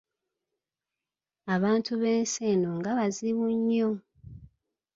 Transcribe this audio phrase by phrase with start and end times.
[1.55, 3.89] Abantu b’ensi eno nga bazibu nnyo!